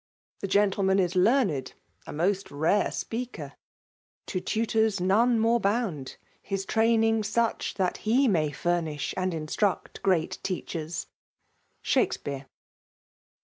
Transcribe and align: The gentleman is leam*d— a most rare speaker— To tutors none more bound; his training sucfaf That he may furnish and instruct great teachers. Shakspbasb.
The 0.39 0.47
gentleman 0.47 0.97
is 0.97 1.13
leam*d— 1.15 1.73
a 2.07 2.11
most 2.11 2.49
rare 2.49 2.91
speaker— 2.91 3.53
To 4.33 4.39
tutors 4.41 4.99
none 4.99 5.39
more 5.39 5.59
bound; 5.59 6.17
his 6.41 6.65
training 6.65 7.21
sucfaf 7.21 7.75
That 7.75 7.97
he 7.97 8.27
may 8.27 8.49
furnish 8.49 9.13
and 9.15 9.31
instruct 9.31 10.01
great 10.01 10.39
teachers. 10.41 11.05
Shakspbasb. 11.83 12.47